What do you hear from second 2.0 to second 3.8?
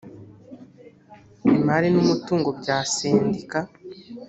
umutungo bya sendika